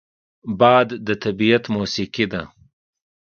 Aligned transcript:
باد 0.59 0.87
د 1.07 1.09
طبیعت 1.23 1.63
موسیقي 1.75 2.25
ده 2.31 2.41